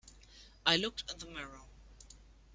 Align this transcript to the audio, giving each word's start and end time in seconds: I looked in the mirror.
I 0.65 0.77
looked 0.77 1.03
in 1.11 1.19
the 1.19 1.27
mirror. 1.27 1.61